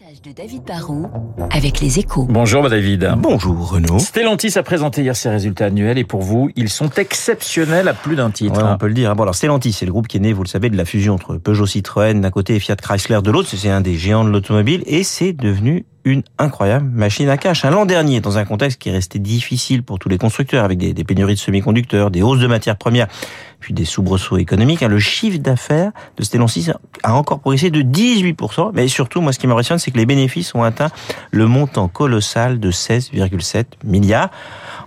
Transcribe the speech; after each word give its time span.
de 0.00 0.32
David 0.32 0.62
Barrault 0.64 1.10
avec 1.50 1.80
les 1.80 1.98
échos. 1.98 2.26
Bonjour 2.30 2.70
David. 2.70 3.12
Bonjour 3.18 3.72
Renaud. 3.72 3.98
Stellantis 3.98 4.58
a 4.58 4.62
présenté 4.62 5.02
hier 5.02 5.14
ses 5.14 5.28
résultats 5.28 5.66
annuels 5.66 5.98
et 5.98 6.04
pour 6.04 6.22
vous, 6.22 6.48
ils 6.56 6.70
sont 6.70 6.88
exceptionnels 6.96 7.86
à 7.86 7.92
plus 7.92 8.16
d'un 8.16 8.30
titre. 8.30 8.62
Ouais, 8.62 8.70
on 8.72 8.78
peut 8.78 8.88
le 8.88 8.94
dire. 8.94 9.14
Bon, 9.14 9.24
alors 9.24 9.34
Stellantis, 9.34 9.72
c'est 9.72 9.84
le 9.84 9.92
groupe 9.92 10.08
qui 10.08 10.16
est 10.16 10.20
né, 10.20 10.32
vous 10.32 10.42
le 10.42 10.48
savez, 10.48 10.70
de 10.70 10.76
la 10.76 10.86
fusion 10.86 11.14
entre 11.14 11.36
Peugeot 11.36 11.66
Citroën 11.66 12.18
d'un 12.18 12.30
côté 12.30 12.56
et 12.56 12.60
Fiat 12.60 12.76
Chrysler 12.76 13.20
de 13.22 13.30
l'autre. 13.30 13.50
C'est 13.54 13.68
un 13.68 13.82
des 13.82 13.96
géants 13.96 14.24
de 14.24 14.30
l'automobile 14.30 14.82
et 14.86 15.02
c'est 15.02 15.34
devenu 15.34 15.84
une 16.04 16.22
incroyable 16.38 16.88
machine 16.90 17.28
à 17.28 17.36
cash. 17.36 17.64
L'an 17.64 17.86
dernier, 17.86 18.20
dans 18.20 18.38
un 18.38 18.44
contexte 18.44 18.80
qui 18.80 18.88
est 18.88 18.92
resté 18.92 19.18
difficile 19.18 19.82
pour 19.82 19.98
tous 19.98 20.08
les 20.08 20.18
constructeurs, 20.18 20.64
avec 20.64 20.78
des, 20.78 20.92
des 20.92 21.04
pénuries 21.04 21.34
de 21.34 21.38
semi-conducteurs, 21.38 22.10
des 22.10 22.22
hausses 22.22 22.40
de 22.40 22.46
matières 22.46 22.76
premières, 22.76 23.08
puis 23.60 23.74
des 23.74 23.84
soubresauts 23.84 24.38
économiques, 24.38 24.82
hein, 24.82 24.88
le 24.88 24.98
chiffre 24.98 25.38
d'affaires 25.38 25.92
de 26.16 26.22
Stellantis 26.22 26.68
a 27.02 27.14
encore 27.14 27.40
progressé 27.40 27.70
de 27.70 27.82
18%. 27.82 28.70
Mais 28.74 28.88
surtout, 28.88 29.20
moi, 29.20 29.32
ce 29.32 29.38
qui 29.38 29.46
m'impressionne, 29.46 29.78
c'est 29.78 29.90
que 29.90 29.98
les 29.98 30.06
bénéfices 30.06 30.54
ont 30.54 30.62
atteint 30.62 30.90
le 31.30 31.46
montant 31.46 31.88
colossal 31.88 32.58
de 32.58 32.70
16,7 32.70 33.64
milliards. 33.84 34.30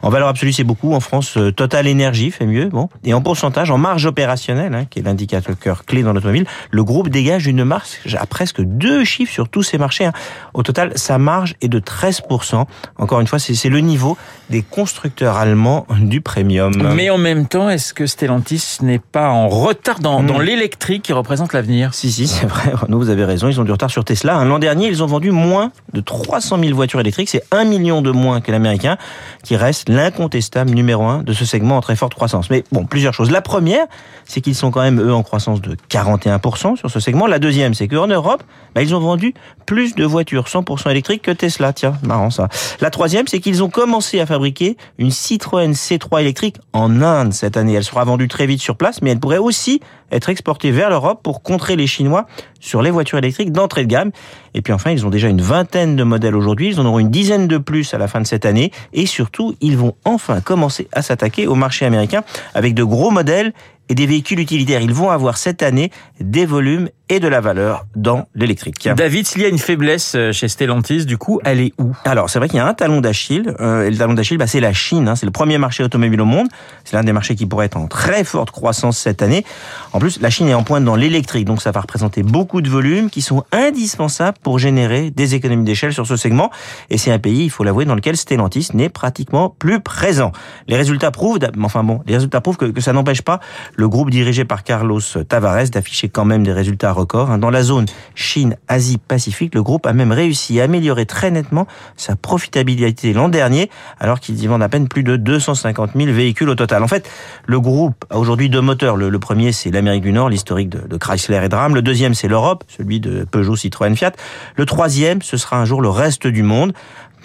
En 0.03 0.09
valeur 0.09 0.27
absolue, 0.27 0.51
c'est 0.51 0.65
beaucoup. 0.65 0.93
En 0.93 0.99
France, 0.99 1.37
euh, 1.37 1.51
Total 1.53 1.87
Energy 1.87 2.29
fait 2.29 2.45
mieux. 2.45 2.65
Bon. 2.65 2.89
Et 3.05 3.13
en 3.13 3.21
pourcentage, 3.21 3.71
en 3.71 3.77
marge 3.77 4.05
opérationnelle, 4.05 4.75
hein, 4.75 4.85
qui 4.89 4.99
est 4.99 5.01
l'indicateur 5.01 5.85
clé 5.85 6.03
dans 6.03 6.11
l'automobile, 6.11 6.45
le 6.71 6.83
groupe 6.83 7.07
dégage 7.07 7.47
une 7.47 7.63
marge 7.63 8.17
à 8.19 8.25
presque 8.25 8.61
deux 8.61 9.05
chiffres 9.05 9.31
sur 9.31 9.47
tous 9.47 9.63
ces 9.63 9.77
marchés. 9.77 10.05
Hein. 10.05 10.11
Au 10.53 10.61
total, 10.61 10.91
sa 10.95 11.17
marge 11.17 11.55
est 11.61 11.69
de 11.69 11.79
13%. 11.79 12.65
Encore 12.97 13.21
une 13.21 13.27
fois, 13.27 13.39
c'est 13.39 13.69
le 13.69 13.79
niveau 13.79 14.17
des 14.49 14.61
constructeurs 14.61 15.37
allemands 15.37 15.87
du 15.97 16.19
premium. 16.19 16.73
Mais 16.95 17.09
en 17.09 17.17
même 17.17 17.47
temps, 17.47 17.69
est-ce 17.69 17.93
que 17.93 18.05
Stellantis 18.05 18.79
n'est 18.81 18.99
pas 18.99 19.29
en 19.29 19.47
retard 19.47 19.99
dans, 19.99 20.21
dans 20.21 20.39
l'électrique 20.39 21.03
qui 21.03 21.13
représente 21.13 21.53
l'avenir? 21.53 21.93
Si, 21.93 22.11
si, 22.11 22.27
c'est 22.27 22.45
vrai. 22.45 22.71
Renaud, 22.73 22.97
vous 22.97 23.09
avez 23.09 23.23
raison. 23.23 23.47
Ils 23.47 23.61
ont 23.61 23.63
du 23.63 23.71
retard 23.71 23.89
sur 23.89 24.03
Tesla. 24.03 24.43
L'an 24.43 24.59
dernier, 24.59 24.87
ils 24.87 25.01
ont 25.01 25.07
vendu 25.07 25.31
moins 25.31 25.71
de 25.93 26.01
300 26.01 26.59
000 26.59 26.75
voitures 26.75 26.99
électriques. 26.99 27.29
C'est 27.29 27.45
un 27.51 27.63
million 27.63 28.01
de 28.01 28.11
moins 28.11 28.41
que 28.41 28.51
l'américain, 28.51 28.97
qui 29.43 29.55
reste 29.55 29.89
l'incontestable 29.93 30.71
numéro 30.71 31.03
un 31.03 31.23
de 31.23 31.33
ce 31.33 31.45
segment 31.45 31.77
en 31.77 31.81
très 31.81 31.95
forte 31.95 32.13
croissance. 32.13 32.49
Mais 32.49 32.63
bon, 32.71 32.85
plusieurs 32.85 33.13
choses. 33.13 33.31
La 33.31 33.41
première, 33.41 33.85
c'est 34.25 34.41
qu'ils 34.41 34.55
sont 34.55 34.71
quand 34.71 34.81
même, 34.81 34.99
eux, 34.99 35.13
en 35.13 35.23
croissance 35.23 35.61
de 35.61 35.75
41% 35.89 36.75
sur 36.77 36.89
ce 36.89 36.99
segment. 36.99 37.27
La 37.27 37.39
deuxième, 37.39 37.73
c'est 37.73 37.87
qu'en 37.87 38.07
Europe, 38.07 38.43
bah, 38.75 38.81
ils 38.81 38.95
ont 38.95 38.99
vendu 38.99 39.33
plus 39.65 39.95
de 39.95 40.05
voitures 40.05 40.45
100% 40.45 40.89
électriques 40.91 41.21
que 41.21 41.31
Tesla. 41.31 41.73
Tiens, 41.73 41.97
marrant 42.03 42.29
ça. 42.29 42.49
La 42.81 42.89
troisième, 42.89 43.27
c'est 43.27 43.39
qu'ils 43.39 43.63
ont 43.63 43.69
commencé 43.69 44.19
à 44.19 44.25
fabriquer 44.25 44.77
une 44.97 45.11
Citroën 45.11 45.71
C3 45.71 46.21
électrique 46.21 46.57
en 46.73 47.01
Inde 47.01 47.33
cette 47.33 47.57
année. 47.57 47.73
Elle 47.73 47.83
sera 47.83 48.03
vendue 48.03 48.27
très 48.27 48.45
vite 48.45 48.61
sur 48.61 48.75
place, 48.75 49.01
mais 49.01 49.11
elle 49.11 49.19
pourrait 49.19 49.37
aussi 49.37 49.79
être 50.11 50.29
exportée 50.29 50.71
vers 50.71 50.89
l'Europe 50.89 51.21
pour 51.23 51.41
contrer 51.41 51.75
les 51.75 51.87
Chinois 51.87 52.27
sur 52.59 52.81
les 52.81 52.91
voitures 52.91 53.17
électriques 53.17 53.51
d'entrée 53.51 53.83
de 53.83 53.89
gamme. 53.89 54.11
Et 54.53 54.61
puis 54.61 54.71
enfin, 54.73 54.91
ils 54.91 55.05
ont 55.05 55.09
déjà 55.09 55.27
une 55.27 55.41
vingtaine 55.41 55.95
de 55.95 56.03
modèles 56.03 56.35
aujourd'hui. 56.35 56.69
Ils 56.69 56.79
en 56.79 56.85
auront 56.85 56.99
une 56.99 57.09
dizaine 57.09 57.47
de 57.47 57.57
plus 57.57 57.93
à 57.93 57.97
la 57.97 58.07
fin 58.07 58.21
de 58.21 58.27
cette 58.27 58.45
année. 58.45 58.71
Et 58.93 59.05
surtout, 59.05 59.55
ils 59.59 59.77
vont 59.77 59.82
enfin 60.05 60.41
commencer 60.41 60.87
à 60.91 61.01
s'attaquer 61.01 61.47
au 61.47 61.55
marché 61.55 61.85
américain 61.85 62.23
avec 62.53 62.73
de 62.73 62.83
gros 62.83 63.11
modèles 63.11 63.53
et 63.89 63.95
des 63.95 64.05
véhicules 64.05 64.39
utilitaires. 64.39 64.81
Ils 64.81 64.93
vont 64.93 65.09
avoir 65.09 65.37
cette 65.37 65.63
année 65.63 65.91
des 66.19 66.45
volumes 66.45 66.89
et 67.09 67.19
de 67.19 67.27
la 67.27 67.41
valeur 67.41 67.85
dans 67.95 68.27
l'électrique. 68.33 68.87
David, 68.95 69.27
s'il 69.27 69.41
y 69.41 69.45
a 69.45 69.49
une 69.49 69.59
faiblesse 69.59 70.13
euh, 70.15 70.31
chez 70.31 70.47
Stellantis, 70.47 71.05
du 71.05 71.17
coup, 71.17 71.39
elle 71.43 71.59
est 71.59 71.73
où? 71.77 71.91
Alors, 72.05 72.29
c'est 72.29 72.39
vrai 72.39 72.47
qu'il 72.47 72.57
y 72.57 72.61
a 72.61 72.65
un 72.65 72.73
talon 72.73 73.01
d'Achille. 73.01 73.53
Euh, 73.59 73.85
et 73.85 73.91
le 73.91 73.97
talon 73.97 74.13
d'Achille, 74.13 74.37
bah, 74.37 74.47
c'est 74.47 74.61
la 74.61 74.73
Chine. 74.73 75.07
Hein. 75.07 75.15
C'est 75.15 75.25
le 75.25 75.31
premier 75.31 75.57
marché 75.57 75.83
automobile 75.83 76.21
au 76.21 76.25
monde. 76.25 76.47
C'est 76.85 76.95
l'un 76.95 77.03
des 77.03 77.11
marchés 77.11 77.35
qui 77.35 77.45
pourrait 77.45 77.65
être 77.65 77.77
en 77.77 77.87
très 77.87 78.23
forte 78.23 78.51
croissance 78.51 78.97
cette 78.97 79.21
année. 79.21 79.45
En 79.91 79.99
plus, 79.99 80.21
la 80.21 80.29
Chine 80.29 80.47
est 80.47 80.53
en 80.53 80.63
pointe 80.63 80.85
dans 80.85 80.95
l'électrique, 80.95 81.45
donc 81.45 81.61
ça 81.61 81.71
va 81.71 81.81
représenter 81.81 82.23
beaucoup 82.23 82.61
de 82.61 82.69
volumes 82.69 83.09
qui 83.09 83.21
sont 83.21 83.43
indispensables 83.51 84.37
pour 84.41 84.57
générer 84.57 85.11
des 85.11 85.35
économies 85.35 85.65
d'échelle 85.65 85.93
sur 85.93 86.07
ce 86.07 86.15
segment. 86.15 86.51
Et 86.89 86.97
c'est 86.97 87.11
un 87.11 87.19
pays, 87.19 87.43
il 87.43 87.49
faut 87.49 87.63
l'avouer, 87.63 87.85
dans 87.85 87.95
lequel 87.95 88.17
Stellantis 88.17 88.69
n'est 88.73 88.89
pratiquement 88.89 89.49
plus 89.49 89.81
présent. 89.81 90.31
Les 90.67 90.77
résultats 90.77 91.11
prouvent, 91.11 91.39
enfin 91.61 91.83
bon, 91.83 92.01
les 92.07 92.15
résultats 92.15 92.41
prouvent 92.41 92.57
que, 92.57 92.65
que 92.65 92.81
ça 92.81 92.93
n'empêche 92.93 93.21
pas 93.21 93.39
le 93.75 93.87
groupe 93.89 94.09
dirigé 94.09 94.45
par 94.45 94.63
Carlos 94.63 95.01
Tavares 95.27 95.69
d'afficher 95.69 96.09
quand 96.09 96.25
même 96.25 96.43
des 96.43 96.51
résultats 96.51 96.91
records. 96.91 97.31
Hein. 97.31 97.37
Dans 97.37 97.49
la 97.49 97.63
zone 97.63 97.85
Chine, 98.15 98.55
Asie, 98.67 98.97
Pacifique, 98.97 99.55
le 99.55 99.63
groupe 99.63 99.85
a 99.85 99.93
même 99.93 100.11
réussi 100.11 100.59
à 100.59 100.65
améliorer 100.65 101.05
très 101.05 101.31
nettement 101.31 101.67
sa 101.97 102.15
profitabilité 102.15 103.13
l'an 103.13 103.29
dernier, 103.29 103.69
alors 103.99 104.19
qu'ils 104.19 104.41
y 104.43 104.47
vendent 104.47 104.63
à 104.63 104.69
peine 104.69 104.87
plus 104.87 105.03
de 105.03 105.15
250 105.15 105.91
000 105.95 106.11
véhicules 106.11 106.49
au 106.49 106.55
total. 106.55 106.83
En 106.83 106.87
fait, 106.87 107.09
le 107.45 107.59
groupe 107.59 108.05
a 108.09 108.17
aujourd'hui 108.17 108.49
deux 108.49 108.61
moteurs. 108.61 108.97
Le, 108.97 109.19
premier, 109.19 109.51
c'est 109.51 109.71
l'Amérique 109.71 110.03
du 110.03 110.11
Nord, 110.11 110.29
l'historique 110.29 110.69
de, 110.69 110.87
de, 110.87 110.97
Chrysler 110.97 111.41
et 111.43 111.49
de 111.49 111.55
Ram. 111.55 111.75
Le 111.75 111.81
deuxième, 111.81 112.13
c'est 112.13 112.27
l'Europe, 112.27 112.63
celui 112.67 112.99
de 112.99 113.23
Peugeot, 113.23 113.55
Citroën, 113.55 113.95
Fiat. 113.95 114.13
Le 114.55 114.65
troisième, 114.65 115.21
ce 115.21 115.37
sera 115.37 115.57
un 115.57 115.65
jour 115.65 115.81
le 115.81 115.89
reste 115.89 116.27
du 116.27 116.43
monde 116.43 116.73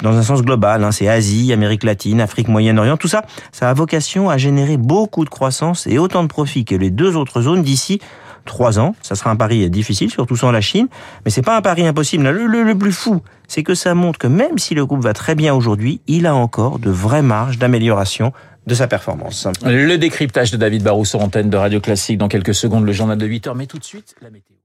dans 0.03 0.17
un 0.17 0.23
sens 0.23 0.43
global. 0.43 0.85
Hein, 0.85 0.93
c'est 0.93 1.09
Asie, 1.09 1.53
Amérique 1.53 1.85
latine, 1.85 2.21
Afrique, 2.21 2.49
Moyen-Orient. 2.49 2.97
Tout 2.97 3.09
ça, 3.09 3.25
ça 3.53 3.71
a 3.71 3.75
vocation 3.75 4.31
à 4.31 4.37
générer 4.37 4.77
beaucoup 4.77 5.25
de 5.25 5.31
croissance 5.31 5.87
et 5.87 5.99
autant 5.99 6.23
de 6.23 6.29
profits 6.29 6.65
que 6.65 6.75
les 6.75 6.91
deux 6.91 7.17
autres 7.17 7.43
zones 7.43 7.63
d'ici 7.63 8.01
trois 8.49 8.81
ans. 8.81 8.97
Ça 9.03 9.15
sera 9.15 9.31
un 9.31 9.37
pari 9.37 9.71
difficile, 9.71 10.11
surtout 10.11 10.37
sans 10.37 10.51
la 10.51 10.61
Chine, 10.61 10.89
mais 11.25 11.31
c'est 11.31 11.43
pas 11.43 11.57
un 11.57 11.63
pari 11.63 11.87
impossible. 11.87 12.29
Le, 12.29 12.75
plus 12.75 12.93
fou, 12.93 13.23
c'est 13.47 13.63
que 13.63 13.75
ça 13.75 13.95
montre 13.95 14.19
que 14.19 14.27
même 14.27 14.59
si 14.59 14.75
le 14.75 14.85
groupe 14.85 15.03
va 15.03 15.13
très 15.13 15.37
bien 15.37 15.55
aujourd'hui, 15.55 16.01
il 16.09 16.27
a 16.27 16.35
encore 16.35 16.81
de 16.81 16.91
vraies 16.91 17.23
marges 17.23 17.59
d'amélioration 17.59 18.33
de 18.67 18.75
sa 18.75 18.87
performance. 18.87 19.47
Le 19.65 19.97
décryptage 19.97 20.51
de 20.51 20.57
David 20.57 20.83
Barrou 20.83 21.05
sur 21.05 21.21
antenne 21.21 21.49
de 21.49 21.57
Radio 21.57 21.81
Classique 21.81 22.19
dans 22.19 22.29
quelques 22.29 22.55
secondes, 22.55 22.85
le 22.85 22.93
journal 22.93 23.17
de 23.17 23.27
8 23.27 23.47
heures, 23.47 23.55
mais 23.55 23.67
tout 23.67 23.79
de 23.79 23.85
suite, 23.85 24.15
la 24.21 24.31
météo. 24.31 24.58